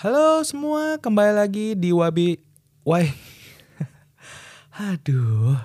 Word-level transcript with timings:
Halo 0.00 0.40
semua, 0.48 0.96
kembali 0.96 1.36
lagi 1.36 1.76
di 1.76 1.92
Wabi 1.92 2.40
Wai. 2.88 3.12
Aduh, 4.96 5.60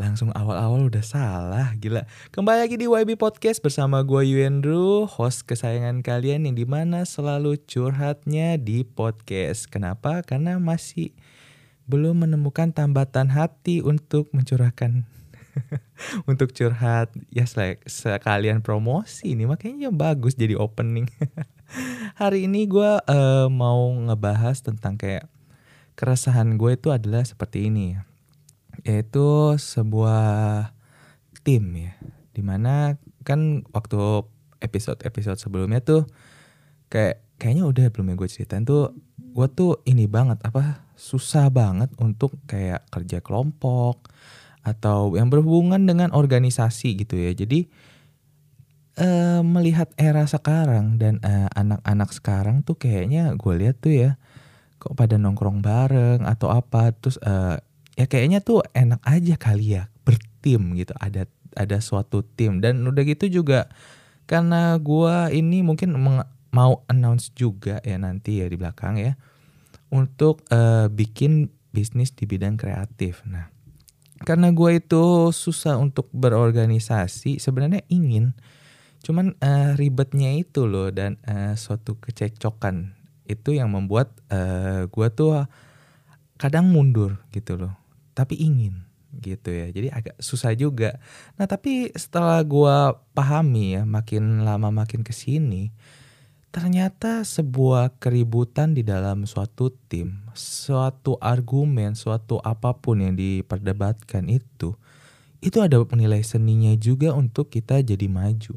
langsung 0.00 0.32
awal-awal 0.32 0.88
udah 0.88 1.04
salah, 1.04 1.76
gila. 1.76 2.08
Kembali 2.32 2.64
lagi 2.64 2.80
di 2.80 2.88
YB 2.88 3.20
Podcast 3.20 3.60
bersama 3.60 4.00
gue 4.00 4.32
Yuendru, 4.32 5.04
host 5.04 5.44
kesayangan 5.44 6.00
kalian 6.00 6.48
yang 6.48 6.56
di 6.56 6.64
mana 6.64 7.04
selalu 7.04 7.60
curhatnya 7.68 8.56
di 8.56 8.80
podcast. 8.80 9.68
Kenapa? 9.68 10.24
Karena 10.24 10.56
masih 10.56 11.12
belum 11.84 12.24
menemukan 12.24 12.72
tambatan 12.72 13.28
hati 13.28 13.84
untuk 13.84 14.32
mencurahkan 14.32 15.04
untuk 16.32 16.56
curhat 16.56 17.12
ya 17.28 17.44
sekalian 17.84 18.64
promosi 18.64 19.36
ini 19.36 19.44
makanya 19.44 19.92
bagus 19.92 20.32
jadi 20.32 20.56
opening 20.56 21.12
hari 22.20 22.46
ini 22.46 22.66
gue 22.70 23.00
uh, 23.00 23.46
mau 23.50 23.90
ngebahas 23.92 24.62
tentang 24.62 24.98
kayak 24.98 25.26
keresahan 25.96 26.60
gue 26.60 26.76
itu 26.76 26.92
adalah 26.92 27.24
seperti 27.24 27.68
ini 27.72 27.96
yaitu 28.84 29.56
sebuah 29.56 30.70
tim 31.42 31.64
ya 31.74 31.92
di 32.36 32.42
mana 32.44 33.00
kan 33.24 33.64
waktu 33.72 34.22
episode 34.60 35.00
episode 35.02 35.40
sebelumnya 35.40 35.80
tuh 35.80 36.04
kayak 36.92 37.24
kayaknya 37.40 37.64
udah 37.66 37.86
belum 37.90 38.12
yang 38.12 38.18
gue 38.20 38.30
ceritain 38.30 38.64
tuh 38.64 38.92
gue 39.16 39.46
tuh 39.52 39.80
ini 39.88 40.04
banget 40.08 40.40
apa 40.44 40.86
susah 40.96 41.52
banget 41.52 41.92
untuk 42.00 42.36
kayak 42.48 42.88
kerja 42.88 43.20
kelompok 43.20 44.08
atau 44.66 45.14
yang 45.14 45.30
berhubungan 45.30 45.86
dengan 45.86 46.10
organisasi 46.10 46.98
gitu 46.98 47.14
ya. 47.14 47.30
Jadi 47.36 47.70
uh, 49.00 49.40
melihat 49.44 49.88
era 50.00 50.24
sekarang 50.24 50.96
dan 51.00 51.20
eh, 51.20 51.48
anak-anak 51.52 52.10
sekarang 52.12 52.64
tuh 52.64 52.76
kayaknya 52.76 53.32
gue 53.36 53.54
lihat 53.56 53.80
tuh 53.80 53.92
ya 53.92 54.10
kok 54.76 54.96
pada 54.96 55.16
nongkrong 55.16 55.64
bareng 55.64 56.24
atau 56.24 56.52
apa 56.52 56.92
terus 56.92 57.16
uh, 57.24 57.56
ya 57.96 58.04
kayaknya 58.04 58.44
tuh 58.44 58.60
enak 58.76 59.00
aja 59.04 59.34
kali 59.40 59.80
ya 59.80 59.88
bertim 60.04 60.76
gitu 60.76 60.92
ada 61.00 61.24
ada 61.56 61.80
suatu 61.80 62.20
tim 62.36 62.60
dan 62.60 62.84
udah 62.84 63.02
gitu 63.08 63.40
juga 63.40 63.72
karena 64.28 64.76
gue 64.76 65.32
ini 65.32 65.64
mungkin 65.64 65.96
mau 66.52 66.84
announce 66.88 67.32
juga 67.32 67.80
ya 67.80 67.96
nanti 67.96 68.44
ya 68.44 68.46
di 68.52 68.56
belakang 68.60 69.00
ya 69.00 69.16
untuk 69.88 70.42
uh, 70.50 70.90
bikin 70.90 71.52
bisnis 71.70 72.10
di 72.16 72.24
bidang 72.24 72.56
kreatif. 72.56 73.22
Nah, 73.28 73.52
karena 74.24 74.50
gue 74.50 74.80
itu 74.80 75.30
susah 75.30 75.76
untuk 75.76 76.08
berorganisasi 76.10 77.36
sebenarnya 77.36 77.84
ingin 77.92 78.32
cuman 79.04 79.36
uh, 79.40 79.72
ribetnya 79.76 80.32
itu 80.36 80.64
loh 80.64 80.92
dan 80.92 81.20
uh, 81.26 81.52
suatu 81.58 81.98
kecekcokan 81.98 82.96
itu 83.26 83.58
yang 83.58 83.74
membuat 83.74 84.14
uh, 84.30 84.86
gue 84.86 85.08
tuh 85.12 85.44
kadang 86.38 86.70
mundur 86.70 87.18
gitu 87.34 87.58
loh 87.58 87.74
tapi 88.16 88.38
ingin 88.38 88.86
gitu 89.16 89.48
ya 89.48 89.72
jadi 89.72 89.88
agak 89.92 90.16
susah 90.20 90.52
juga 90.52 91.00
nah 91.40 91.48
tapi 91.48 91.90
setelah 91.96 92.40
gue 92.44 92.76
pahami 93.16 93.80
ya 93.80 93.82
makin 93.88 94.44
lama 94.44 94.68
makin 94.68 95.00
ke 95.00 95.12
sini 95.12 95.72
ternyata 96.56 97.20
sebuah 97.20 98.00
keributan 98.00 98.72
di 98.72 98.80
dalam 98.80 99.28
suatu 99.28 99.68
tim, 99.92 100.24
suatu 100.32 101.20
argumen, 101.20 101.92
suatu 101.92 102.40
apa 102.40 102.72
pun 102.72 103.04
yang 103.04 103.12
diperdebatkan 103.12 104.24
itu, 104.32 104.72
itu 105.44 105.58
ada 105.60 105.76
nilai 105.92 106.24
seninya 106.24 106.72
juga 106.80 107.12
untuk 107.12 107.52
kita 107.52 107.84
jadi 107.84 108.08
maju. 108.08 108.56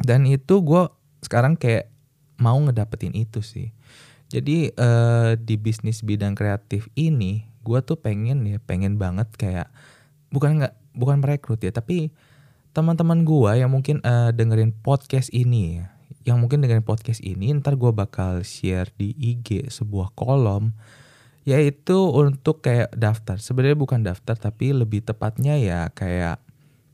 Dan 0.00 0.28
itu 0.28 0.60
gue 0.60 0.88
sekarang 1.24 1.56
kayak 1.56 1.88
mau 2.36 2.56
ngedapetin 2.60 3.16
itu 3.16 3.40
sih. 3.40 3.72
Jadi 4.26 4.74
uh, 4.74 5.38
di 5.38 5.54
bisnis 5.56 6.02
bidang 6.02 6.34
kreatif 6.34 6.90
ini, 6.98 7.46
gue 7.62 7.78
tuh 7.80 7.96
pengen 7.96 8.42
ya, 8.44 8.58
pengen 8.58 8.98
banget 8.98 9.30
kayak 9.38 9.70
bukan 10.34 10.60
nggak 10.60 10.74
bukan 10.92 11.22
merekrut 11.22 11.62
ya, 11.62 11.70
tapi 11.70 12.10
teman-teman 12.74 13.22
gue 13.22 13.52
yang 13.56 13.70
mungkin 13.72 14.02
uh, 14.02 14.34
dengerin 14.34 14.74
podcast 14.74 15.30
ini 15.30 15.80
ya, 15.80 15.96
yang 16.26 16.42
mungkin 16.42 16.58
dengan 16.58 16.82
podcast 16.82 17.22
ini 17.22 17.54
ntar 17.62 17.78
gue 17.78 17.94
bakal 17.94 18.42
share 18.42 18.90
di 18.98 19.14
IG 19.14 19.70
sebuah 19.70 20.10
kolom 20.18 20.74
yaitu 21.46 21.94
untuk 21.94 22.58
kayak 22.66 22.90
daftar 22.90 23.38
sebenarnya 23.38 23.78
bukan 23.78 24.02
daftar 24.02 24.34
tapi 24.34 24.74
lebih 24.74 25.06
tepatnya 25.06 25.54
ya 25.54 25.86
kayak 25.94 26.42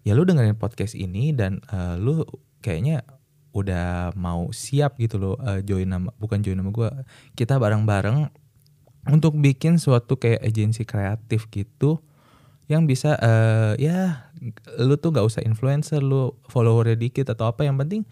ya 0.04 0.12
lu 0.12 0.28
dengerin 0.28 0.60
podcast 0.60 0.92
ini 0.92 1.32
dan 1.32 1.64
uh, 1.72 1.96
lu 1.96 2.20
kayaknya 2.62 3.02
udah 3.52 4.16
mau 4.16 4.48
siap 4.54 4.96
gitu 4.96 5.20
loh 5.20 5.36
uh, 5.36 5.60
join 5.60 5.84
nama 5.84 6.08
bukan 6.16 6.40
join 6.40 6.56
nama 6.56 6.72
gue 6.72 6.88
kita 7.36 7.60
bareng-bareng 7.60 8.32
untuk 9.12 9.36
bikin 9.36 9.76
suatu 9.76 10.16
kayak 10.16 10.40
agensi 10.40 10.88
kreatif 10.88 11.50
gitu 11.52 12.00
yang 12.72 12.88
bisa 12.88 13.20
uh, 13.20 13.76
ya 13.76 14.30
lu 14.80 14.96
tuh 14.96 15.12
gak 15.12 15.28
usah 15.28 15.44
influencer 15.44 16.00
lu 16.00 16.32
followernya 16.48 16.96
dikit 16.96 17.28
atau 17.28 17.50
apa 17.50 17.68
yang 17.68 17.76
penting 17.76 18.08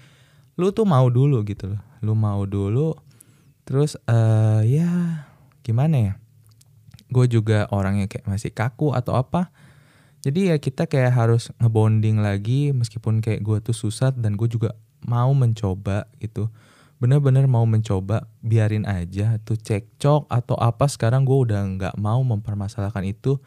lu 0.60 0.68
tuh 0.76 0.84
mau 0.84 1.08
dulu 1.08 1.40
gitu 1.48 1.72
loh 1.72 1.82
lu 2.04 2.12
mau 2.12 2.44
dulu 2.44 2.92
terus 3.64 3.96
uh, 4.04 4.60
ya 4.60 5.24
gimana 5.64 5.96
ya 5.96 6.12
gue 7.10 7.26
juga 7.26 7.64
orangnya 7.72 8.06
kayak 8.06 8.28
masih 8.28 8.52
kaku 8.52 8.92
atau 8.92 9.16
apa 9.16 9.48
jadi 10.20 10.52
ya 10.52 10.56
kita 10.60 10.84
kayak 10.84 11.16
harus 11.16 11.48
ngebonding 11.56 12.20
lagi 12.20 12.76
meskipun 12.76 13.24
kayak 13.24 13.40
gue 13.40 13.58
tuh 13.64 13.76
susah 13.76 14.12
dan 14.12 14.36
gue 14.36 14.48
juga 14.52 14.76
mau 15.00 15.32
mencoba 15.32 16.04
gitu. 16.20 16.52
Bener-bener 17.00 17.48
mau 17.48 17.64
mencoba 17.64 18.28
biarin 18.44 18.84
aja 18.84 19.40
tuh 19.40 19.56
cekcok 19.56 20.28
atau 20.28 20.56
apa 20.60 20.84
sekarang 20.92 21.24
gue 21.24 21.48
udah 21.48 21.60
nggak 21.64 21.94
mau 21.96 22.20
mempermasalahkan 22.20 23.08
itu. 23.08 23.40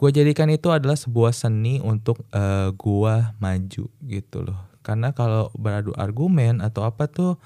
Gue 0.00 0.08
jadikan 0.08 0.48
itu 0.48 0.72
adalah 0.72 0.96
sebuah 0.96 1.36
seni 1.36 1.84
untuk 1.84 2.24
uh, 2.32 2.40
eh, 2.40 2.68
gue 2.72 3.14
maju 3.36 3.84
gitu 4.08 4.38
loh. 4.40 4.58
Karena 4.80 5.12
kalau 5.12 5.52
beradu 5.52 5.92
argumen 6.00 6.64
atau 6.64 6.88
apa 6.88 7.04
tuh 7.04 7.36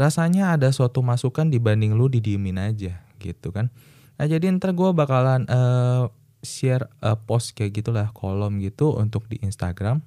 rasanya 0.00 0.56
ada 0.56 0.72
suatu 0.72 1.04
masukan 1.04 1.52
dibanding 1.52 1.92
lu 1.92 2.08
didiemin 2.08 2.56
aja 2.56 3.04
gitu 3.20 3.52
kan. 3.52 3.68
Nah 4.16 4.24
jadi 4.24 4.48
ntar 4.56 4.72
gue 4.72 4.88
bakalan 4.96 5.44
uh, 5.52 6.08
share 6.40 6.88
uh, 7.04 7.16
post 7.16 7.52
kayak 7.56 7.80
gitulah 7.80 8.08
kolom 8.12 8.60
gitu 8.60 8.96
untuk 8.96 9.28
di 9.28 9.40
Instagram. 9.44 10.00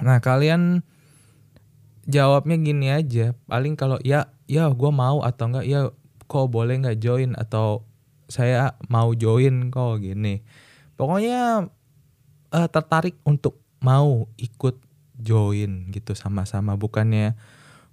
Nah 0.00 0.18
kalian 0.18 0.82
jawabnya 2.08 2.56
gini 2.60 2.88
aja. 2.88 3.36
Paling 3.48 3.76
kalau 3.76 4.00
ya 4.00 4.32
ya 4.48 4.68
gue 4.72 4.90
mau 4.92 5.20
atau 5.22 5.44
enggak 5.52 5.66
ya 5.68 5.80
kok 6.30 6.46
boleh 6.48 6.80
nggak 6.80 6.98
join 7.00 7.36
atau 7.36 7.84
saya 8.30 8.76
mau 8.88 9.12
join 9.12 9.68
kok 9.68 10.00
gini. 10.00 10.40
Pokoknya 10.96 11.68
uh, 12.52 12.68
tertarik 12.68 13.16
untuk 13.24 13.60
mau 13.80 14.28
ikut 14.36 14.76
join 15.20 15.92
gitu 15.92 16.16
sama-sama 16.16 16.76
bukannya 16.76 17.36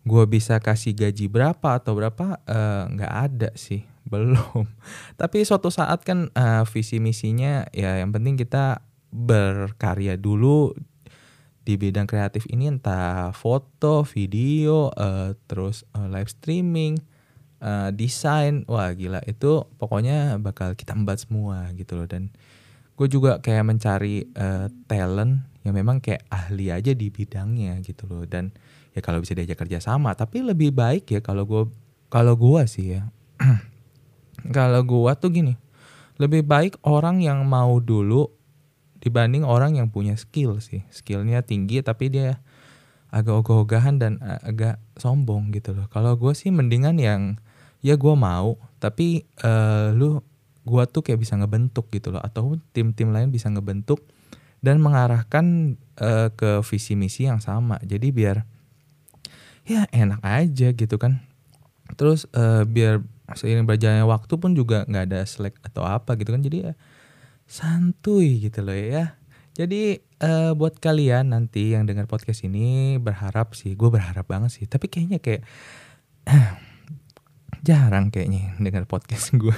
gue 0.07 0.23
bisa 0.31 0.63
kasih 0.63 0.95
gaji 0.95 1.27
berapa 1.27 1.75
atau 1.75 1.91
berapa 1.91 2.39
eh, 2.47 2.83
nggak 2.95 3.11
uh, 3.11 3.19
ada 3.27 3.49
sih 3.59 3.83
belum. 4.07 4.65
Tapi 5.21 5.43
suatu 5.43 5.69
saat 5.69 6.03
kan 6.03 6.31
uh, 6.33 6.63
visi 6.67 6.97
misinya 6.97 7.67
ya 7.75 7.99
yang 8.01 8.11
penting 8.11 8.39
kita 8.39 8.81
berkarya 9.11 10.19
dulu 10.19 10.75
di 11.67 11.75
bidang 11.75 12.07
kreatif 12.07 12.47
ini 12.47 12.71
entah 12.71 13.35
foto 13.35 14.07
video 14.07 14.87
uh, 14.95 15.35
terus 15.51 15.83
uh, 15.91 16.07
live 16.07 16.31
streaming 16.31 16.95
uh, 17.59 17.91
desain. 17.91 18.63
Wah 18.71 18.95
gila 18.95 19.19
itu 19.27 19.67
pokoknya 19.75 20.39
bakal 20.39 20.73
kita 20.73 20.95
embat 20.95 21.21
semua 21.21 21.69
gitu 21.75 21.99
loh. 21.99 22.07
Dan 22.07 22.31
gue 22.97 23.07
juga 23.11 23.43
kayak 23.43 23.67
mencari 23.67 24.25
uh, 24.33 24.71
talent 24.87 25.43
yang 25.67 25.75
memang 25.75 25.99
kayak 25.99 26.23
ahli 26.31 26.71
aja 26.71 26.95
di 26.95 27.11
bidangnya 27.11 27.77
gitu 27.83 28.07
loh. 28.07 28.23
Dan 28.23 28.55
ya 28.97 29.05
kalau 29.05 29.21
bisa 29.21 29.37
diajak 29.37 29.61
kerja 29.61 29.77
sama 29.77 30.17
tapi 30.17 30.41
lebih 30.41 30.73
baik 30.73 31.05
ya 31.13 31.21
kalau 31.21 31.45
gue 31.45 31.69
kalau 32.09 32.33
gue 32.33 32.65
sih 32.65 32.97
ya 32.97 33.05
kalau 34.53 34.81
gue 34.83 35.11
tuh 35.17 35.29
gini 35.33 35.53
lebih 36.17 36.45
baik 36.45 36.81
orang 36.85 37.21
yang 37.21 37.45
mau 37.45 37.77
dulu 37.77 38.29
dibanding 38.97 39.45
orang 39.45 39.77
yang 39.77 39.93
punya 39.93 40.17
skill 40.17 40.57
sih 40.57 40.81
skillnya 40.89 41.45
tinggi 41.45 41.85
tapi 41.85 42.09
dia 42.09 42.41
agak 43.13 43.45
ogah-ogahan 43.45 44.01
dan 44.01 44.19
agak 44.43 44.81
sombong 44.99 45.53
gitu 45.53 45.71
loh 45.71 45.87
kalau 45.87 46.17
gue 46.17 46.33
sih 46.33 46.49
mendingan 46.49 46.97
yang 46.97 47.21
ya 47.85 47.95
gue 47.95 48.15
mau 48.17 48.57
tapi 48.81 49.23
uh, 49.45 49.93
lu 49.93 50.19
gue 50.67 50.83
tuh 50.91 51.01
kayak 51.05 51.23
bisa 51.23 51.39
ngebentuk 51.39 51.87
gitu 51.95 52.11
loh 52.11 52.19
atau 52.19 52.59
tim-tim 52.75 53.15
lain 53.15 53.31
bisa 53.31 53.47
ngebentuk 53.47 54.03
dan 54.59 54.83
mengarahkan 54.83 55.77
uh, 56.01 56.29
ke 56.33 56.59
visi 56.67 56.99
misi 56.99 57.29
yang 57.29 57.39
sama. 57.39 57.79
Jadi 57.85 58.11
biar 58.11 58.43
ya 59.63 59.87
enak 59.95 60.19
aja 60.19 60.75
gitu 60.75 60.95
kan. 60.99 61.23
Terus 61.95 62.27
uh, 62.35 62.67
biar 62.67 62.99
seiring 63.35 63.67
berjalannya 63.67 64.07
waktu 64.07 64.33
pun 64.39 64.55
juga 64.55 64.87
nggak 64.87 65.03
ada 65.11 65.19
selek 65.27 65.59
atau 65.65 65.83
apa 65.83 66.15
gitu 66.15 66.31
kan. 66.31 66.39
Jadi 66.39 66.71
ya 66.71 66.73
santuy 67.47 68.43
gitu 68.43 68.63
loh 68.63 68.75
ya. 68.75 69.17
Jadi 69.57 69.97
uh, 70.21 70.53
buat 70.53 70.77
kalian 70.77 71.33
nanti 71.33 71.73
yang 71.73 71.89
dengar 71.89 72.05
podcast 72.05 72.45
ini 72.45 73.01
berharap 73.01 73.57
sih, 73.57 73.73
gue 73.73 73.89
berharap 73.89 74.29
banget 74.29 74.53
sih. 74.53 74.65
Tapi 74.69 74.85
kayaknya 74.85 75.17
kayak 75.17 75.41
jarang 77.67 78.13
kayaknya 78.13 78.53
dengar 78.61 78.85
podcast 78.85 79.33
gue. 79.33 79.55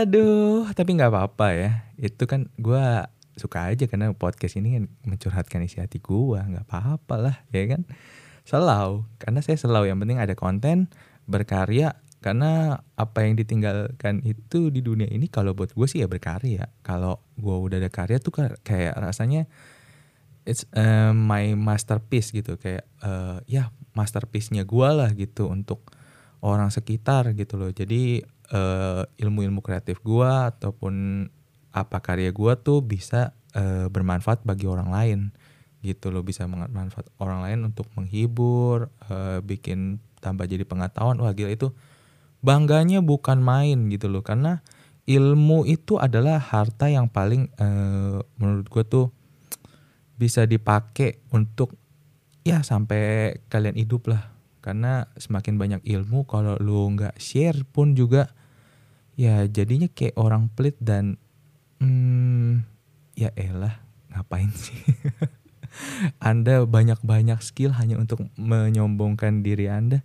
Aduh, 0.00 0.70
tapi 0.72 0.96
nggak 0.96 1.12
apa-apa 1.12 1.46
ya. 1.52 1.70
Itu 2.00 2.24
kan 2.24 2.48
gue 2.56 3.04
suka 3.36 3.68
aja 3.68 3.84
karena 3.84 4.14
podcast 4.16 4.56
ini 4.56 4.80
kan 4.80 4.84
mencurhatkan 5.04 5.60
isi 5.66 5.82
hati 5.82 6.00
gue, 6.00 6.40
nggak 6.40 6.64
apa-apa 6.70 7.14
lah, 7.18 7.36
ya 7.52 7.68
kan. 7.68 7.82
Selau, 8.46 9.04
karena 9.20 9.44
saya 9.44 9.60
selau. 9.60 9.84
Yang 9.84 10.06
penting 10.06 10.18
ada 10.22 10.34
konten, 10.38 10.88
berkarya, 11.30 11.94
karena 12.20 12.82
apa 13.00 13.24
yang 13.24 13.38
ditinggalkan 13.40 14.20
itu 14.28 14.68
di 14.68 14.84
dunia 14.84 15.08
ini 15.08 15.30
kalau 15.32 15.56
buat 15.56 15.72
gue 15.72 15.86
sih 15.88 16.04
ya 16.04 16.08
berkarya. 16.10 16.68
Kalau 16.84 17.24
gue 17.40 17.56
udah 17.56 17.80
ada 17.80 17.88
karya 17.88 18.20
tuh 18.20 18.34
kayak 18.60 18.92
rasanya 19.00 19.48
it's 20.44 20.68
uh, 20.76 21.16
my 21.16 21.56
masterpiece 21.56 22.28
gitu 22.34 22.60
kayak 22.60 22.84
uh, 23.00 23.40
ya 23.48 23.72
masterpiece-nya 23.96 24.68
gue 24.68 24.88
lah 24.92 25.10
gitu 25.16 25.48
untuk 25.48 25.88
orang 26.44 26.68
sekitar 26.68 27.32
gitu 27.32 27.56
loh. 27.56 27.72
Jadi 27.72 28.20
uh, 28.52 29.08
ilmu-ilmu 29.16 29.64
kreatif 29.64 30.04
gue 30.04 30.32
ataupun 30.52 31.24
apa 31.70 31.98
karya 32.02 32.34
gue 32.34 32.52
tuh 32.60 32.82
bisa 32.82 33.32
uh, 33.56 33.86
bermanfaat 33.88 34.42
bagi 34.44 34.66
orang 34.66 34.90
lain 34.90 35.20
gitu 35.80 36.12
loh 36.12 36.20
bisa 36.20 36.44
bermanfaat 36.44 37.08
orang 37.16 37.40
lain 37.40 37.72
untuk 37.72 37.88
menghibur 37.96 38.92
uh, 39.08 39.40
bikin 39.40 39.96
tambah 40.20 40.44
jadi 40.46 40.62
pengetahuan 40.68 41.18
wah 41.18 41.32
gila 41.32 41.50
itu 41.52 41.72
bangganya 42.44 43.00
bukan 43.00 43.40
main 43.40 43.88
gitu 43.88 44.06
loh. 44.08 44.20
Karena 44.20 44.60
ilmu 45.08 45.66
itu 45.66 45.96
adalah 45.96 46.38
harta 46.38 46.86
yang 46.86 47.08
paling 47.08 47.48
uh, 47.58 48.20
menurut 48.36 48.66
gue 48.68 48.84
tuh 48.86 49.06
bisa 50.20 50.44
dipakai 50.44 51.24
untuk 51.32 51.74
ya 52.44 52.60
sampai 52.60 53.36
kalian 53.48 53.76
hidup 53.76 54.08
lah. 54.12 54.32
Karena 54.60 55.08
semakin 55.16 55.56
banyak 55.56 55.80
ilmu 55.88 56.28
kalau 56.28 56.60
lu 56.60 56.92
nggak 56.92 57.16
share 57.16 57.64
pun 57.64 57.96
juga 57.96 58.28
ya 59.20 59.44
jadinya 59.48 59.88
kayak 59.88 60.16
orang 60.16 60.52
pelit 60.52 60.76
dan 60.80 61.16
hmm, 61.80 62.64
ya 63.16 63.32
elah 63.36 63.76
ngapain 64.08 64.48
sih 64.52 64.76
Anda 66.20 66.64
banyak-banyak 66.64 67.40
skill 67.44 67.76
hanya 67.76 67.96
untuk 68.00 68.26
menyombongkan 68.36 69.44
diri 69.44 69.68
Anda 69.68 70.02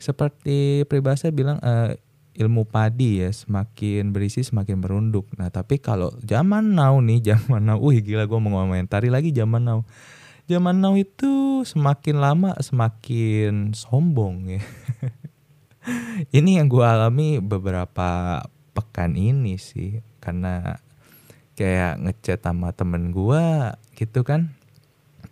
seperti 0.00 0.88
peribahasa 0.88 1.28
bilang 1.28 1.60
uh, 1.60 1.92
ilmu 2.40 2.64
padi 2.64 3.20
ya 3.20 3.28
semakin 3.28 4.16
berisi 4.16 4.40
semakin 4.40 4.80
merunduk. 4.80 5.28
Nah 5.36 5.52
tapi 5.52 5.76
kalau 5.76 6.14
zaman 6.24 6.72
now 6.72 6.96
nih 6.98 7.20
zaman 7.36 7.68
now, 7.68 7.78
wih 7.78 8.00
gila 8.00 8.24
gue 8.24 8.38
mau 8.40 8.64
ngomentari 8.64 9.12
lagi 9.12 9.30
zaman 9.30 9.62
now. 9.62 9.80
Zaman 10.48 10.82
now 10.82 10.96
itu 10.98 11.62
semakin 11.62 12.18
lama 12.18 12.56
semakin 12.58 13.76
sombong 13.76 14.58
ya. 14.58 14.62
ini 16.38 16.58
yang 16.58 16.66
gue 16.66 16.82
alami 16.82 17.38
beberapa 17.38 18.42
pekan 18.72 19.14
ini 19.14 19.60
sih 19.60 20.00
karena 20.18 20.80
kayak 21.54 22.00
ngechat 22.00 22.40
sama 22.40 22.72
temen 22.72 23.12
gue 23.12 23.44
gitu 23.96 24.24
kan 24.24 24.56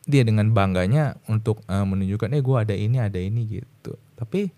dia 0.08 0.24
dengan 0.24 0.48
bangganya 0.56 1.20
untuk 1.28 1.60
uh, 1.68 1.84
menunjukkan 1.84 2.32
eh 2.32 2.40
gue 2.40 2.56
ada 2.56 2.72
ini 2.72 2.96
ada 2.96 3.20
ini 3.20 3.60
gitu. 3.60 3.92
Tapi 4.16 4.48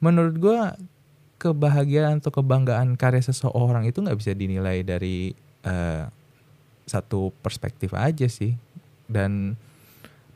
menurut 0.00 0.34
gue 0.40 0.60
kebahagiaan 1.36 2.24
atau 2.24 2.32
kebanggaan 2.32 2.96
karya 2.96 3.20
seseorang 3.20 3.84
itu 3.84 4.00
nggak 4.00 4.16
bisa 4.16 4.32
dinilai 4.32 4.80
dari 4.80 5.36
uh, 5.68 6.08
satu 6.88 7.36
perspektif 7.44 7.92
aja 7.92 8.24
sih. 8.32 8.56
Dan 9.04 9.60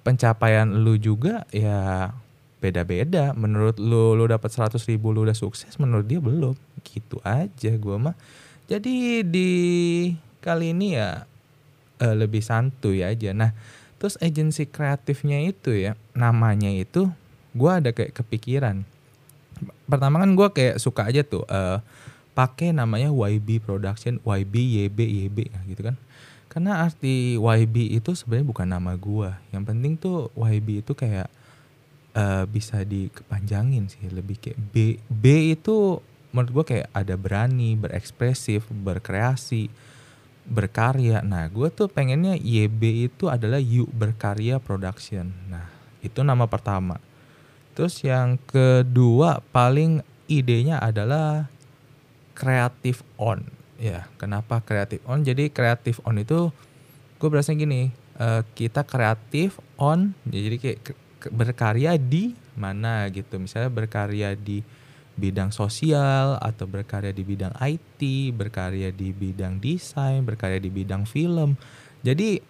pencapaian 0.04 0.68
lu 0.68 1.00
juga 1.00 1.48
ya 1.48 2.12
beda-beda. 2.60 3.32
Menurut 3.32 3.80
lu 3.80 4.12
lu 4.12 4.28
dapat 4.28 4.52
100 4.52 4.76
ribu 4.84 5.16
lu 5.16 5.24
udah 5.24 5.34
sukses 5.34 5.72
menurut 5.80 6.04
dia 6.04 6.20
belum. 6.20 6.52
Gitu 6.84 7.16
aja 7.24 7.72
gua 7.80 7.96
mah. 7.96 8.16
Jadi 8.68 9.24
di 9.24 9.50
kali 10.44 10.76
ini 10.76 11.00
ya 11.00 11.24
uh, 12.04 12.14
lebih 12.20 12.44
santuy 12.44 13.00
aja. 13.00 13.32
Nah 13.32 13.80
terus 14.02 14.18
agensi 14.18 14.66
kreatifnya 14.66 15.38
itu 15.46 15.70
ya 15.70 15.94
namanya 16.10 16.74
itu 16.74 17.06
gua 17.54 17.78
ada 17.78 17.94
kayak 17.94 18.18
kepikiran 18.18 18.82
pertama 19.86 20.22
kan 20.22 20.30
gue 20.34 20.48
kayak 20.50 20.76
suka 20.82 21.06
aja 21.06 21.22
tuh 21.22 21.46
uh, 21.46 21.78
pakai 22.32 22.72
namanya 22.72 23.12
YB 23.12 23.60
Production, 23.60 24.18
YB, 24.24 24.54
YB, 24.88 24.98
YB 25.28 25.38
gitu 25.68 25.82
kan. 25.84 25.96
Karena 26.48 26.84
arti 26.84 27.36
YB 27.40 27.96
itu 27.96 28.12
sebenarnya 28.12 28.46
bukan 28.48 28.68
nama 28.68 28.92
gue. 28.96 29.30
Yang 29.52 29.64
penting 29.68 29.92
tuh 29.96 30.28
YB 30.36 30.84
itu 30.84 30.92
kayak 30.92 31.28
uh, 32.16 32.44
bisa 32.48 32.84
dikepanjangin 32.84 33.88
sih, 33.88 34.08
lebih 34.08 34.40
kayak 34.40 34.58
B. 34.72 35.00
B 35.08 35.52
itu 35.52 36.00
menurut 36.32 36.50
gue 36.52 36.64
kayak 36.76 36.88
ada 36.96 37.14
berani, 37.16 37.76
berekspresif, 37.76 38.64
berkreasi, 38.68 39.68
berkarya. 40.46 41.22
Nah, 41.22 41.46
gue 41.48 41.68
tuh 41.70 41.86
pengennya 41.86 42.34
YB 42.34 43.10
itu 43.10 43.30
adalah 43.30 43.62
You 43.62 43.86
Berkarya 43.90 44.58
Production. 44.58 45.30
Nah, 45.48 45.66
itu 46.02 46.20
nama 46.26 46.46
pertama. 46.50 46.98
Terus 47.72 48.02
yang 48.04 48.36
kedua 48.36 49.40
paling 49.54 50.04
idenya 50.28 50.82
adalah 50.82 51.48
kreatif 52.36 53.00
on. 53.16 53.46
Ya, 53.80 54.06
kenapa 54.20 54.60
kreatif 54.62 55.02
on? 55.08 55.24
Jadi 55.24 55.48
kreatif 55.48 55.98
on 56.04 56.20
itu 56.20 56.52
gue 57.18 57.28
berasa 57.30 57.54
gini, 57.54 57.94
uh, 58.18 58.42
kita 58.58 58.82
kreatif 58.82 59.62
on, 59.78 60.10
jadi 60.26 60.58
kayak 60.58 60.78
berkarya 61.30 61.94
di 61.94 62.34
mana 62.58 63.06
gitu. 63.14 63.38
Misalnya 63.38 63.70
berkarya 63.70 64.34
di 64.34 64.62
bidang 65.14 65.52
sosial 65.52 66.40
atau 66.40 66.64
berkarya 66.64 67.12
di 67.12 67.22
bidang 67.22 67.52
IT, 67.60 68.32
berkarya 68.32 68.88
di 68.90 69.12
bidang 69.12 69.60
desain, 69.60 70.24
berkarya 70.24 70.58
di 70.58 70.72
bidang 70.72 71.04
film. 71.04 71.54
Jadi 72.00 72.40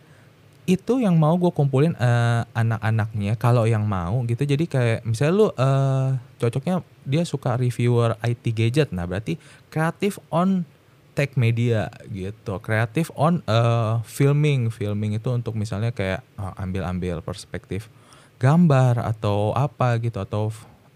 itu 0.63 1.03
yang 1.03 1.19
mau 1.19 1.35
gue 1.35 1.51
kumpulin 1.51 1.99
uh, 1.99 2.47
anak-anaknya. 2.55 3.35
Kalau 3.35 3.67
yang 3.67 3.83
mau 3.83 4.23
gitu 4.31 4.47
jadi 4.47 4.65
kayak 4.71 5.01
misalnya 5.03 5.35
lu 5.35 5.47
uh, 5.51 6.15
cocoknya 6.39 6.87
dia 7.03 7.27
suka 7.27 7.59
reviewer 7.59 8.15
IT 8.23 8.45
gadget. 8.55 8.89
Nah 8.95 9.03
berarti 9.11 9.43
kreatif 9.75 10.23
on 10.31 10.63
tech 11.19 11.35
media 11.35 11.91
gitu. 12.15 12.63
Kreatif 12.63 13.11
on 13.19 13.43
uh, 13.51 14.01
filming. 14.07 14.71
Filming 14.71 15.19
itu 15.19 15.29
untuk 15.35 15.59
misalnya 15.59 15.91
kayak 15.91 16.23
uh, 16.39 16.55
ambil-ambil 16.63 17.27
perspektif 17.27 17.91
gambar 18.39 18.99
atau 19.03 19.55
apa 19.55 19.99
gitu 20.03 20.19
atau 20.19 20.51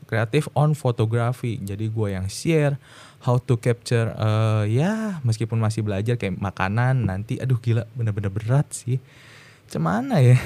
kreatif 0.07 0.47
on 0.55 0.73
fotografi 0.73 1.59
jadi 1.61 1.91
gue 1.91 2.09
yang 2.15 2.27
share 2.31 2.79
how 3.27 3.37
to 3.37 3.59
capture 3.59 4.15
uh, 4.15 4.63
ya 4.65 5.19
meskipun 5.27 5.59
masih 5.59 5.83
belajar 5.83 6.15
kayak 6.15 6.39
makanan 6.39 7.11
nanti 7.11 7.37
aduh 7.43 7.59
gila 7.59 7.85
bener-bener 7.99 8.31
berat 8.31 8.71
sih 8.71 9.03
Cemana 9.67 10.23
ya? 10.23 10.39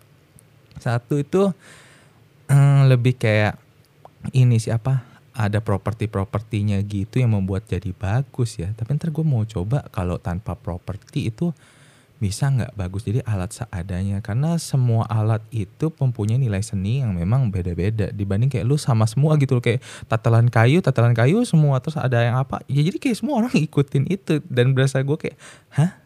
Satu 0.84 1.20
itu 1.20 1.52
hmm, 2.48 2.88
lebih 2.88 3.20
kayak 3.20 3.60
ini 4.32 4.56
siapa? 4.56 5.04
Ada 5.30 5.62
properti-propertinya 5.62 6.80
gitu 6.84 7.22
yang 7.22 7.36
membuat 7.36 7.68
jadi 7.68 7.92
bagus 7.92 8.60
ya. 8.60 8.72
Tapi 8.72 8.96
ntar 8.96 9.12
gue 9.12 9.24
mau 9.24 9.44
coba 9.44 9.84
kalau 9.92 10.16
tanpa 10.16 10.56
properti 10.56 11.32
itu 11.32 11.52
bisa 12.20 12.52
nggak 12.52 12.76
bagus? 12.76 13.08
Jadi 13.08 13.24
alat 13.24 13.50
seadanya. 13.56 14.20
Karena 14.20 14.60
semua 14.60 15.08
alat 15.08 15.40
itu 15.48 15.88
mempunyai 15.88 16.36
nilai 16.36 16.60
seni 16.60 17.00
yang 17.00 17.16
memang 17.16 17.48
beda-beda. 17.48 18.12
Dibanding 18.12 18.52
kayak 18.52 18.68
lu 18.68 18.76
sama 18.76 19.08
semua 19.08 19.40
gitu 19.40 19.56
loh. 19.56 19.64
Kayak 19.64 19.80
tatalan 20.04 20.52
kayu 20.52 20.84
tatalan 20.84 21.16
kayu 21.16 21.40
semua. 21.48 21.80
Terus 21.80 21.96
ada 21.96 22.20
yang 22.20 22.36
apa? 22.36 22.60
Ya 22.68 22.84
jadi 22.84 23.00
kayak 23.00 23.16
semua 23.16 23.40
orang 23.40 23.56
ikutin 23.66 24.04
itu. 24.12 24.44
Dan 24.44 24.76
berasa 24.76 25.00
gue 25.00 25.16
kayak 25.16 25.40
hah? 25.72 25.96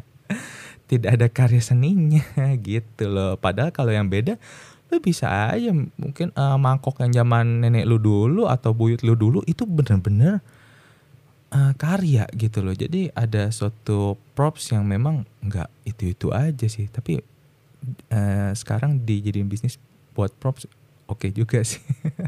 Tidak 0.90 1.10
ada 1.12 1.28
karya 1.28 1.60
seninya 1.60 2.24
gitu 2.64 3.04
loh. 3.12 3.36
Padahal 3.36 3.76
kalau 3.76 3.92
yang 3.92 4.08
beda 4.08 4.40
lu 4.88 5.04
bisa 5.04 5.52
aja. 5.52 5.68
Mungkin 5.74 6.32
uh, 6.32 6.56
mangkok 6.56 6.96
yang 7.04 7.12
zaman 7.12 7.60
nenek 7.60 7.84
lu 7.84 8.00
dulu 8.00 8.48
atau 8.48 8.72
buyut 8.72 9.04
lu 9.04 9.12
dulu 9.12 9.44
itu 9.44 9.68
bener-bener 9.68 10.40
uh, 11.56 11.72
karya 11.80 12.28
gitu 12.36 12.60
loh. 12.60 12.76
Jadi 12.76 13.08
ada 13.16 13.48
suatu 13.48 14.20
props 14.36 14.76
yang 14.76 14.84
memang 14.84 15.24
nggak 15.40 15.72
itu-itu 15.88 16.28
aja 16.36 16.68
sih. 16.68 16.92
Tapi 16.92 17.24
uh, 18.12 18.52
sekarang 18.52 19.00
dijadiin 19.00 19.48
bisnis 19.48 19.80
buat 20.12 20.32
props 20.36 20.68
oke 21.08 21.24
okay 21.24 21.30
juga 21.32 21.64
sih. 21.64 21.80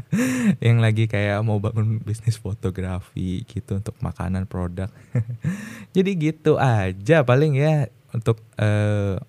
yang 0.65 0.81
lagi 0.81 1.05
kayak 1.05 1.45
mau 1.45 1.61
bangun 1.61 2.01
bisnis 2.01 2.41
fotografi 2.41 3.45
gitu 3.45 3.77
untuk 3.77 3.93
makanan 4.01 4.49
produk. 4.49 4.89
Jadi 5.95 6.11
gitu 6.17 6.57
aja 6.57 7.21
paling 7.21 7.53
ya 7.53 7.85
untuk 8.09 8.41
uh, 8.57 9.21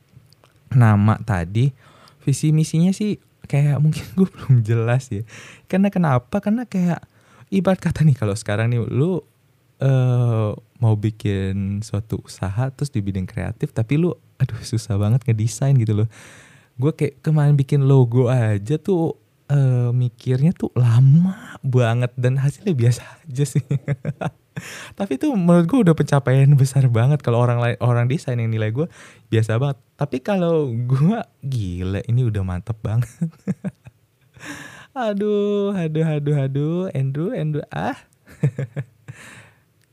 nama 0.72 1.18
tadi 1.20 1.74
visi 2.22 2.54
misinya 2.54 2.94
sih 2.94 3.18
kayak 3.50 3.80
mungkin 3.84 4.04
gue 4.14 4.28
belum 4.28 4.54
jelas 4.62 5.10
ya 5.10 5.26
karena 5.66 5.90
kenapa 5.90 6.38
karena 6.38 6.64
kayak 6.64 7.02
ibarat 7.50 7.82
kata 7.82 8.06
nih 8.06 8.14
kalau 8.14 8.38
sekarang 8.38 8.70
nih 8.70 8.78
lu 8.86 9.26
uh, 9.80 10.54
mau 10.80 10.94
bikin 10.96 11.84
suatu 11.84 12.20
usaha 12.24 12.72
terus 12.72 12.88
di 12.88 13.00
bidang 13.04 13.28
kreatif 13.28 13.72
tapi 13.74 14.00
lu 14.00 14.14
aduh 14.40 14.60
susah 14.64 14.96
banget 14.96 15.24
ngedesain 15.28 15.76
gitu 15.76 16.04
loh 16.04 16.08
gue 16.80 16.92
kayak 16.96 17.20
kemarin 17.20 17.60
bikin 17.60 17.84
logo 17.84 18.32
aja 18.32 18.80
tuh 18.80 19.20
uh, 19.50 19.90
mikirnya 19.90 20.54
tuh 20.54 20.70
lama 20.78 21.58
banget 21.60 22.14
dan 22.14 22.38
hasilnya 22.40 22.72
biasa 22.72 23.02
aja 23.26 23.44
sih. 23.44 23.64
Tapi 24.98 25.16
itu 25.16 25.30
menurut 25.32 25.66
gue 25.66 25.78
udah 25.88 25.94
pencapaian 25.96 26.50
besar 26.52 26.84
banget 26.90 27.24
kalau 27.24 27.40
orang 27.40 27.58
lain 27.62 27.76
orang 27.80 28.06
desain 28.06 28.36
yang 28.38 28.50
nilai 28.50 28.70
gue 28.70 28.86
biasa 29.28 29.58
banget. 29.58 29.78
Tapi 29.98 30.16
kalau 30.22 30.70
gue 30.72 31.18
gila 31.44 32.00
ini 32.06 32.24
udah 32.24 32.42
mantep 32.44 32.76
banget. 32.80 33.10
aduh, 34.96 35.76
aduh, 35.76 36.06
aduh, 36.06 36.36
aduh, 36.36 36.80
Andrew, 36.96 37.30
Andrew, 37.34 37.64
ah. 37.72 37.98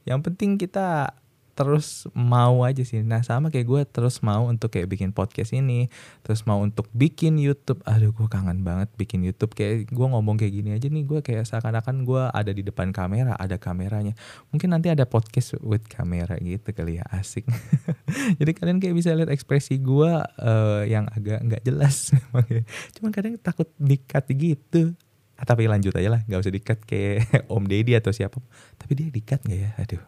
yang 0.08 0.24
penting 0.24 0.56
kita 0.56 1.12
terus 1.58 2.06
mau 2.14 2.62
aja 2.62 2.86
sih. 2.86 3.02
Nah 3.02 3.26
sama 3.26 3.50
kayak 3.50 3.66
gue 3.66 3.82
terus 3.90 4.22
mau 4.22 4.46
untuk 4.46 4.70
kayak 4.70 4.94
bikin 4.94 5.10
podcast 5.10 5.58
ini, 5.58 5.90
terus 6.22 6.46
mau 6.46 6.62
untuk 6.62 6.86
bikin 6.94 7.42
YouTube. 7.42 7.82
Aduh 7.90 8.14
gue 8.14 8.30
kangen 8.30 8.62
banget 8.62 8.94
bikin 8.94 9.26
YouTube. 9.26 9.58
Kayak 9.58 9.90
gue 9.90 10.08
ngomong 10.08 10.38
kayak 10.38 10.54
gini 10.54 10.78
aja 10.78 10.86
nih, 10.86 11.02
gue 11.10 11.20
kayak 11.26 11.50
seakan-akan 11.50 12.06
gue 12.06 12.24
ada 12.30 12.52
di 12.54 12.62
depan 12.62 12.94
kamera, 12.94 13.34
ada 13.34 13.58
kameranya. 13.58 14.14
Mungkin 14.54 14.70
nanti 14.70 14.94
ada 14.94 15.10
podcast 15.10 15.58
with 15.66 15.90
kamera 15.90 16.38
gitu 16.38 16.70
kali 16.70 17.02
ya, 17.02 17.06
asik. 17.10 17.50
Jadi 18.40 18.52
kalian 18.54 18.78
kayak 18.78 18.94
bisa 18.94 19.18
lihat 19.18 19.34
ekspresi 19.34 19.82
gue 19.82 20.14
uh, 20.22 20.82
yang 20.86 21.10
agak 21.10 21.42
nggak 21.42 21.66
jelas. 21.66 22.14
Cuman 23.02 23.10
kadang 23.10 23.34
takut 23.42 23.66
dikat 23.82 24.30
gitu. 24.30 24.94
Ah, 25.38 25.46
tapi 25.46 25.70
lanjut 25.70 25.94
aja 25.94 26.10
lah, 26.10 26.22
nggak 26.26 26.42
usah 26.42 26.54
dikat 26.54 26.80
kayak 26.84 27.30
Om 27.54 27.70
Deddy 27.70 27.94
atau 27.94 28.10
siapa. 28.10 28.42
Tapi 28.82 28.92
dia 28.98 29.08
dikat 29.14 29.46
nggak 29.46 29.60
ya? 29.60 29.72
Aduh 29.78 30.04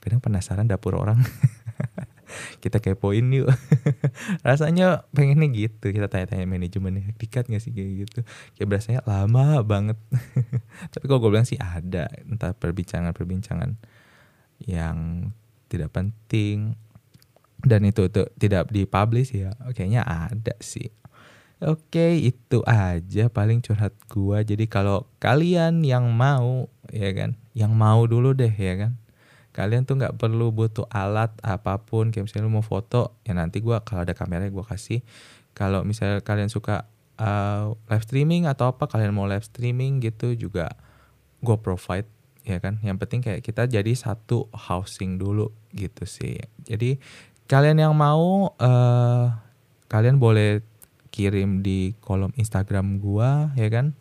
kadang 0.00 0.18
penasaran 0.18 0.66
dapur 0.66 0.96
orang. 0.96 1.20
Kita 2.62 2.80
kepoin 2.80 3.26
yuk. 3.30 3.50
Rasanya 4.48 5.04
pengennya 5.12 5.50
gitu. 5.52 5.92
Kita 5.92 6.08
tanya-tanya 6.08 6.48
manajemennya 6.48 7.12
dikat 7.20 7.46
gak 7.50 7.62
sih 7.62 7.74
kayak 7.74 8.08
gitu? 8.08 8.20
Kayak 8.56 8.68
berasanya 8.70 9.00
lama 9.04 9.60
banget. 9.66 9.98
Tapi 10.94 11.04
kalau 11.04 11.20
gue 11.20 11.30
bilang 11.30 11.46
sih 11.46 11.60
ada 11.60 12.08
entah 12.24 12.56
perbincangan-perbincangan 12.56 13.76
yang 14.64 15.30
tidak 15.68 15.90
penting. 15.92 16.78
Dan 17.60 17.84
itu 17.84 18.08
tuh 18.08 18.32
tidak 18.40 18.72
dipublish 18.72 19.36
ya 19.36 19.52
kayaknya 19.76 20.00
ada 20.00 20.56
sih 20.64 20.88
Oke, 21.60 22.16
itu 22.16 22.64
aja 22.64 23.28
paling 23.28 23.60
curhat 23.60 23.92
gua. 24.08 24.40
Jadi 24.40 24.64
kalau 24.64 25.04
kalian 25.20 25.84
yang 25.84 26.08
mau, 26.08 26.72
ya 26.88 27.12
kan, 27.12 27.36
yang 27.52 27.76
mau 27.76 28.08
dulu 28.08 28.32
deh, 28.32 28.48
ya 28.48 28.74
kan? 28.80 28.96
Kalian 29.50 29.82
tuh 29.84 29.98
nggak 29.98 30.16
perlu 30.16 30.54
butuh 30.54 30.86
alat 30.88 31.34
apa 31.42 31.82
pun. 31.82 32.14
Kayak 32.14 32.30
misalnya 32.30 32.46
lu 32.46 32.54
mau 32.54 32.64
foto 32.64 33.18
ya 33.26 33.34
nanti 33.34 33.58
gue 33.58 33.76
kalau 33.82 34.06
ada 34.06 34.14
kamera 34.14 34.46
gue 34.46 34.64
kasih. 34.64 35.02
Kalau 35.52 35.82
misalnya 35.82 36.22
kalian 36.22 36.48
suka 36.48 36.86
uh, 37.18 37.74
live 37.90 38.04
streaming 38.06 38.46
atau 38.46 38.70
apa 38.70 38.86
kalian 38.86 39.12
mau 39.12 39.26
live 39.26 39.44
streaming 39.44 39.98
gitu 40.00 40.38
juga 40.38 40.70
gue 41.42 41.56
provide 41.58 42.06
ya 42.46 42.62
kan? 42.62 42.78
Yang 42.86 42.96
penting 43.04 43.20
kayak 43.26 43.42
kita 43.42 43.66
jadi 43.66 43.92
satu 43.92 44.46
housing 44.54 45.18
dulu 45.18 45.50
gitu 45.74 46.06
sih. 46.06 46.38
Jadi 46.62 47.02
kalian 47.50 47.82
yang 47.82 47.94
mau 47.98 48.54
uh, 48.54 49.24
kalian 49.90 50.22
boleh 50.22 50.62
kirim 51.10 51.60
di 51.60 51.92
kolom 51.98 52.30
Instagram 52.38 53.02
gua 53.02 53.52
ya 53.58 53.68
kan? 53.68 53.92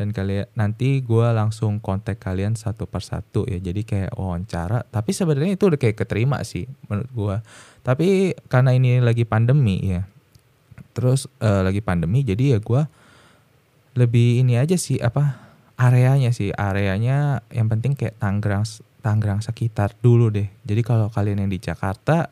Dan 0.00 0.16
kalian 0.16 0.48
nanti 0.56 1.04
gue 1.04 1.28
langsung 1.28 1.76
kontak 1.76 2.24
kalian 2.24 2.56
satu 2.56 2.88
persatu 2.88 3.44
ya. 3.44 3.60
Jadi 3.60 3.84
kayak 3.84 4.16
wawancara 4.16 4.88
tapi 4.88 5.12
sebenarnya 5.12 5.60
itu 5.60 5.68
udah 5.68 5.76
kayak 5.76 6.00
keterima 6.00 6.40
sih 6.40 6.64
menurut 6.88 7.10
gue 7.12 7.36
tapi 7.84 8.32
karena 8.48 8.72
ini 8.72 9.04
lagi 9.04 9.28
pandemi 9.28 9.76
ya. 9.84 10.08
Terus 10.96 11.28
uh, 11.44 11.60
lagi 11.60 11.84
pandemi 11.84 12.24
jadi 12.24 12.56
ya 12.56 12.58
gue 12.64 12.82
lebih 14.00 14.40
ini 14.40 14.56
aja 14.56 14.80
sih 14.80 14.96
apa 15.04 15.36
areanya 15.76 16.32
sih. 16.32 16.48
Areanya 16.48 17.44
yang 17.52 17.68
penting 17.68 17.92
kayak 17.92 18.16
Tangerang 18.16 18.64
Tangerang 19.04 19.44
sekitar 19.44 19.92
dulu 20.00 20.32
deh. 20.32 20.48
Jadi 20.64 20.80
kalau 20.80 21.12
kalian 21.12 21.44
yang 21.44 21.52
di 21.52 21.60
Jakarta 21.60 22.24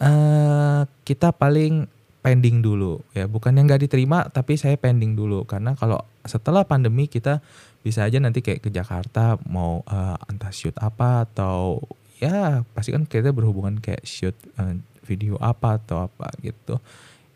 uh, 0.00 0.88
kita 1.04 1.32
paling 1.36 1.92
pending 2.24 2.64
dulu 2.64 3.04
ya. 3.12 3.28
Bukan 3.28 3.52
yang 3.52 3.68
nggak 3.68 3.84
diterima 3.84 4.24
tapi 4.32 4.56
saya 4.56 4.80
pending 4.80 5.12
dulu. 5.12 5.44
Karena 5.44 5.76
kalau 5.76 6.00
setelah 6.24 6.64
pandemi 6.64 7.04
kita 7.04 7.44
bisa 7.84 8.08
aja 8.08 8.16
nanti 8.16 8.40
kayak 8.40 8.64
ke 8.64 8.72
Jakarta 8.72 9.36
mau 9.44 9.84
uh, 9.84 10.16
entah 10.32 10.48
shoot 10.48 10.72
apa 10.80 11.28
atau 11.28 11.84
ya 12.16 12.64
pasti 12.72 12.96
kan 12.96 13.04
kita 13.04 13.36
berhubungan 13.36 13.76
kayak 13.76 14.08
shoot 14.08 14.32
uh, 14.56 14.72
video 15.04 15.36
apa 15.36 15.76
atau 15.76 16.08
apa 16.08 16.32
gitu. 16.40 16.80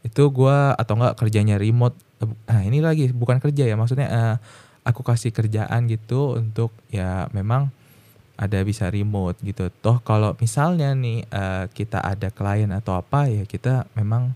Itu 0.00 0.32
gue 0.32 0.58
atau 0.72 0.96
enggak 0.96 1.20
kerjanya 1.20 1.60
remote 1.60 2.00
nah 2.48 2.64
ini 2.64 2.80
lagi 2.80 3.12
bukan 3.12 3.44
kerja 3.44 3.68
ya. 3.68 3.76
Maksudnya 3.76 4.08
uh, 4.08 4.36
aku 4.88 5.04
kasih 5.04 5.36
kerjaan 5.36 5.84
gitu 5.84 6.40
untuk 6.40 6.72
ya 6.88 7.28
memang 7.36 7.68
ada 8.40 8.64
bisa 8.64 8.88
remote 8.88 9.36
gitu. 9.44 9.68
Toh 9.84 10.00
kalau 10.00 10.32
misalnya 10.40 10.96
nih 10.96 11.28
uh, 11.28 11.68
kita 11.68 12.00
ada 12.00 12.32
klien 12.32 12.72
atau 12.72 12.96
apa 12.96 13.28
ya 13.28 13.44
kita 13.44 13.84
memang 13.92 14.32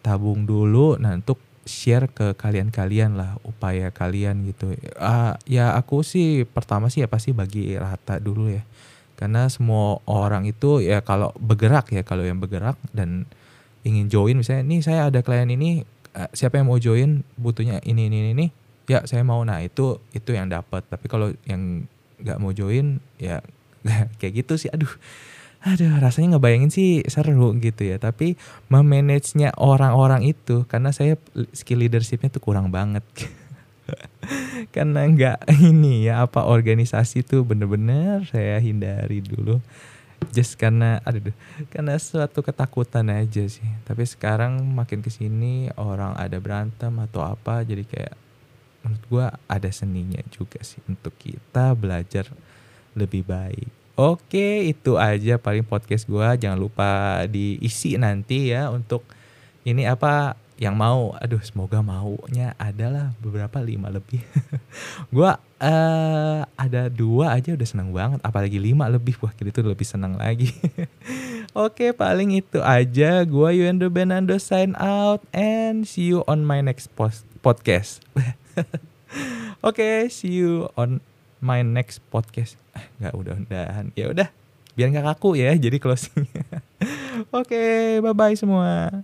tabung 0.00 0.48
dulu 0.48 0.96
nah 0.96 1.12
untuk 1.16 1.40
share 1.68 2.08
ke 2.10 2.34
kalian-kalian 2.34 3.14
lah 3.14 3.36
upaya 3.46 3.92
kalian 3.92 4.48
gitu. 4.48 4.74
Uh, 4.96 5.36
ya 5.46 5.76
aku 5.76 6.02
sih 6.02 6.48
pertama 6.48 6.88
sih 6.88 7.04
ya 7.04 7.08
pasti 7.08 7.30
bagi 7.30 7.76
rata 7.76 8.18
dulu 8.18 8.50
ya. 8.50 8.64
Karena 9.14 9.46
semua 9.52 10.00
orang 10.08 10.48
itu 10.48 10.80
ya 10.80 11.04
kalau 11.04 11.30
bergerak 11.36 11.92
ya 11.92 12.00
kalau 12.02 12.24
yang 12.24 12.40
bergerak 12.40 12.80
dan 12.96 13.28
ingin 13.84 14.08
join 14.08 14.36
misalnya 14.36 14.64
nih 14.64 14.80
saya 14.80 15.00
ada 15.12 15.20
klien 15.20 15.48
ini 15.48 15.84
uh, 16.16 16.28
siapa 16.32 16.60
yang 16.60 16.68
mau 16.68 16.80
join 16.80 17.24
butuhnya 17.36 17.80
ini 17.84 18.08
ini 18.08 18.32
ini 18.32 18.46
ya 18.88 19.04
saya 19.06 19.22
mau 19.22 19.44
nah 19.44 19.60
itu 19.60 20.00
itu 20.16 20.32
yang 20.32 20.48
dapat. 20.48 20.82
Tapi 20.88 21.06
kalau 21.06 21.30
yang 21.44 21.84
nggak 22.20 22.38
mau 22.40 22.50
join 22.56 22.98
ya 23.20 23.44
kayak 24.20 24.44
gitu 24.44 24.56
sih 24.56 24.72
aduh 24.72 24.90
aduh 25.60 26.00
rasanya 26.00 26.36
ngebayangin 26.36 26.72
sih 26.72 26.90
seru 27.04 27.52
gitu 27.60 27.84
ya. 27.84 28.00
Tapi 28.00 28.40
memanage-nya 28.72 29.52
orang-orang 29.60 30.24
itu 30.24 30.64
karena 30.64 30.90
saya 30.90 31.20
skill 31.52 31.84
leadershipnya 31.84 32.32
tuh 32.32 32.40
kurang 32.40 32.72
banget. 32.72 33.04
Karena 34.74 35.02
nggak 35.02 35.50
ini 35.66 36.06
ya 36.06 36.22
apa 36.22 36.46
organisasi 36.46 37.26
tuh 37.26 37.42
bener-bener 37.42 38.22
saya 38.30 38.62
hindari 38.62 39.18
dulu. 39.18 39.58
Just 40.30 40.60
karena 40.60 41.02
aduh 41.02 41.34
karena 41.72 41.98
suatu 41.98 42.44
ketakutan 42.44 43.10
aja 43.10 43.42
sih. 43.50 43.66
Tapi 43.82 44.06
sekarang 44.06 44.62
makin 44.62 45.02
ke 45.02 45.10
sini 45.10 45.74
orang 45.74 46.14
ada 46.14 46.38
berantem 46.38 46.92
atau 47.02 47.26
apa 47.26 47.66
jadi 47.66 47.82
kayak 47.82 48.14
menurut 48.86 49.04
gua 49.10 49.26
ada 49.50 49.68
seninya 49.74 50.22
juga 50.30 50.62
sih 50.62 50.78
untuk 50.86 51.18
kita 51.18 51.74
belajar 51.74 52.30
lebih 52.94 53.26
baik 53.26 53.79
Oke, 54.00 54.64
itu 54.64 54.96
aja 54.96 55.36
paling 55.36 55.60
podcast 55.60 56.08
gue. 56.08 56.24
Jangan 56.40 56.56
lupa 56.56 57.20
diisi 57.28 58.00
nanti 58.00 58.48
ya 58.48 58.72
untuk 58.72 59.04
ini 59.60 59.84
apa 59.84 60.40
yang 60.56 60.72
mau. 60.72 61.12
Aduh, 61.20 61.44
semoga 61.44 61.84
maunya 61.84 62.56
adalah 62.56 63.12
beberapa 63.20 63.60
lima 63.60 63.92
lebih. 63.92 64.24
gue 65.12 65.30
uh, 65.36 66.40
ada 66.56 66.88
dua 66.88 67.36
aja 67.36 67.52
udah 67.52 67.68
seneng 67.68 67.92
banget. 67.92 68.24
Apalagi 68.24 68.56
lima 68.56 68.88
lebih, 68.88 69.20
wah 69.20 69.36
gitu 69.36 69.60
lebih 69.60 69.84
seneng 69.84 70.16
lagi. 70.16 70.48
Oke, 71.52 71.92
paling 71.92 72.40
itu 72.40 72.64
aja. 72.64 73.20
Gue 73.28 73.60
Yuendo 73.60 73.92
Benando 73.92 74.40
sign 74.40 74.80
out 74.80 75.20
and 75.36 75.84
see 75.84 76.08
you 76.08 76.24
on 76.24 76.48
my 76.48 76.64
next 76.64 76.88
post 76.96 77.28
podcast. 77.44 78.00
Oke, 79.60 80.08
see 80.08 80.40
you 80.40 80.72
on 80.72 81.04
my 81.40 81.64
next 81.64 82.04
podcast. 82.12 82.56
Eh, 82.78 82.86
nggak 83.02 83.14
udah 83.18 83.34
udahan. 83.34 83.86
Ya 83.98 84.06
udah 84.14 84.28
biar 84.78 84.94
nggak 84.94 85.06
kaku 85.10 85.34
ya 85.34 85.50
jadi 85.58 85.82
closing. 85.82 86.22
Oke 86.30 87.50
okay, 87.50 87.98
bye 87.98 88.14
bye 88.14 88.38
semua 88.38 89.02